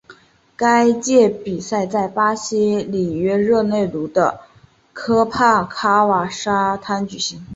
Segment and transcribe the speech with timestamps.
[0.55, 4.41] 该届比赛在巴西里约热内卢的
[4.93, 7.45] 科帕卡瓦纳沙滩举行。